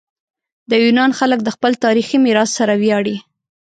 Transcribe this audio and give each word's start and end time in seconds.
د 0.69 0.71
یونان 0.83 1.11
خلک 1.19 1.39
د 1.43 1.49
خپل 1.55 1.71
تاریخي 1.85 2.17
میراث 2.25 2.49
سره 2.59 2.73
ویاړي. 2.81 3.17